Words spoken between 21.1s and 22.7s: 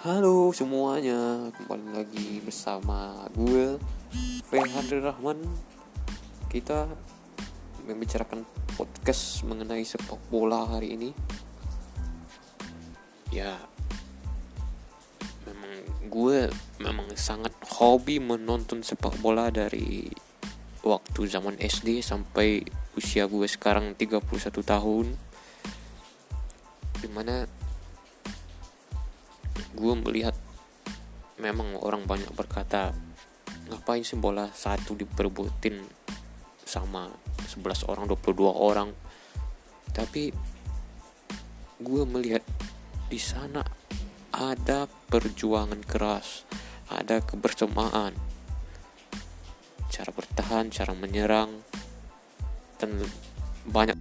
zaman SD sampai